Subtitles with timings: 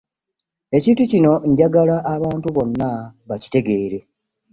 [0.77, 2.89] Ekintu kino njagala abantu bonna
[3.27, 3.99] bakitegeere.